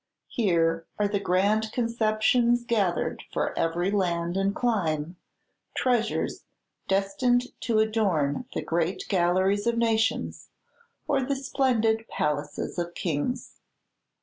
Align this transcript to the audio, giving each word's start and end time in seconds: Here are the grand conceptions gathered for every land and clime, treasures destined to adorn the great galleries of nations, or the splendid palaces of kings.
Here 0.29 0.87
are 0.97 1.07
the 1.07 1.19
grand 1.19 1.71
conceptions 1.71 2.63
gathered 2.63 3.21
for 3.31 3.55
every 3.55 3.91
land 3.91 4.35
and 4.35 4.55
clime, 4.55 5.15
treasures 5.75 6.41
destined 6.87 7.49
to 7.59 7.77
adorn 7.77 8.45
the 8.55 8.63
great 8.63 9.05
galleries 9.09 9.67
of 9.67 9.77
nations, 9.77 10.47
or 11.07 11.21
the 11.21 11.35
splendid 11.35 12.07
palaces 12.07 12.79
of 12.79 12.95
kings. 12.95 13.59